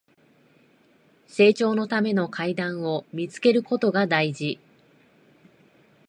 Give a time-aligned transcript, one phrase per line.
[1.27, 4.57] 成長のための階段を見つけることが大事